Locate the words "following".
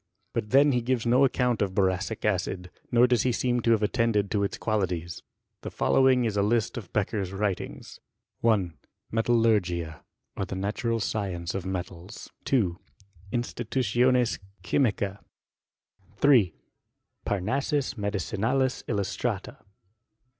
5.69-6.25